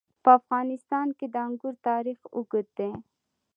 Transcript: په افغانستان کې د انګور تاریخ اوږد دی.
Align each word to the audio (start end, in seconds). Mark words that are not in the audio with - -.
په 0.23 0.29
افغانستان 0.39 1.07
کې 1.17 1.25
د 1.33 1.35
انګور 1.47 1.75
تاریخ 1.87 2.19
اوږد 2.35 2.67
دی. 2.77 2.91